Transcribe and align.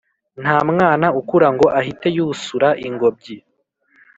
Ntamwana 0.41 1.07
ukurango 1.19 1.65
ahite 1.79 2.07
yusura 2.17 2.69
Ingobyi 2.87 3.35